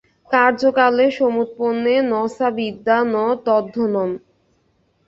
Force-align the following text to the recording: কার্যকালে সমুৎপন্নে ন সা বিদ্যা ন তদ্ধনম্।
কার্যকালে 0.31 1.05
সমুৎপন্নে 1.11 1.95
ন 2.03 2.13
সা 2.29 2.47
বিদ্যা 2.57 2.97
ন 3.05 3.15
তদ্ধনম্। 3.45 4.11